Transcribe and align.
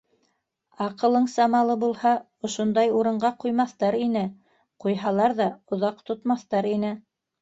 Аҡылың 0.85 1.25
самалы 1.33 1.75
булһа, 1.83 2.13
ошондай 2.49 2.91
урынға 3.01 3.31
ҡуймаҫтар 3.45 3.99
ине, 4.07 4.25
ҡуйһалар 4.85 5.37
ҙа, 5.43 5.49
оҙаҡ 5.77 6.01
тотмаҫтар 6.11 6.71
ине. 6.77 6.95